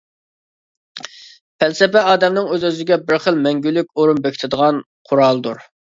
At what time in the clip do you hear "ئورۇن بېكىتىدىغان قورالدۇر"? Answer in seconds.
3.99-5.63